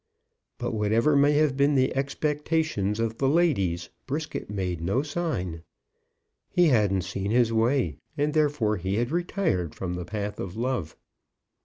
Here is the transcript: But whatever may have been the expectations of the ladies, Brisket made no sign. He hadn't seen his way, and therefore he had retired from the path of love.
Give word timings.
But 0.57 0.73
whatever 0.73 1.15
may 1.15 1.33
have 1.33 1.55
been 1.55 1.75
the 1.75 1.95
expectations 1.95 2.99
of 2.99 3.19
the 3.19 3.29
ladies, 3.29 3.91
Brisket 4.07 4.49
made 4.49 4.81
no 4.81 5.03
sign. 5.03 5.61
He 6.49 6.69
hadn't 6.69 7.03
seen 7.03 7.29
his 7.29 7.53
way, 7.53 7.99
and 8.17 8.33
therefore 8.33 8.77
he 8.77 8.95
had 8.95 9.11
retired 9.11 9.75
from 9.75 9.93
the 9.93 10.05
path 10.05 10.39
of 10.39 10.57
love. 10.57 10.97